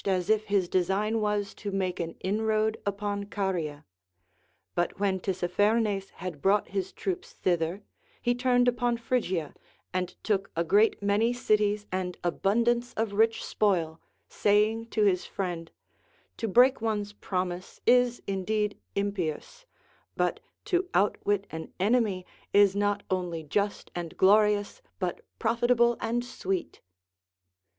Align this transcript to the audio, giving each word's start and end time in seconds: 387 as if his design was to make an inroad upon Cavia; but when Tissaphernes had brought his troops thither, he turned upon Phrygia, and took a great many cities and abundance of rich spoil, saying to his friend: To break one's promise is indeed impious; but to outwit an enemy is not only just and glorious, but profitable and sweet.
387 0.03 0.19
as 0.35 0.41
if 0.41 0.47
his 0.47 0.67
design 0.67 1.19
was 1.21 1.53
to 1.53 1.69
make 1.69 1.99
an 1.99 2.15
inroad 2.21 2.75
upon 2.87 3.23
Cavia; 3.25 3.85
but 4.73 4.99
when 4.99 5.19
Tissaphernes 5.19 6.09
had 6.15 6.41
brought 6.41 6.69
his 6.69 6.91
troops 6.91 7.33
thither, 7.33 7.83
he 8.19 8.33
turned 8.33 8.67
upon 8.67 8.97
Phrygia, 8.97 9.53
and 9.93 10.15
took 10.23 10.49
a 10.55 10.63
great 10.63 11.03
many 11.03 11.33
cities 11.33 11.85
and 11.91 12.17
abundance 12.23 12.95
of 12.95 13.13
rich 13.13 13.45
spoil, 13.45 14.01
saying 14.27 14.87
to 14.87 15.03
his 15.03 15.27
friend: 15.27 15.69
To 16.37 16.47
break 16.47 16.81
one's 16.81 17.13
promise 17.13 17.79
is 17.85 18.23
indeed 18.25 18.79
impious; 18.95 19.67
but 20.17 20.39
to 20.65 20.89
outwit 20.95 21.45
an 21.51 21.73
enemy 21.79 22.25
is 22.53 22.75
not 22.75 23.03
only 23.11 23.43
just 23.43 23.91
and 23.93 24.17
glorious, 24.17 24.81
but 24.97 25.21
profitable 25.37 25.95
and 26.01 26.25
sweet. 26.25 26.81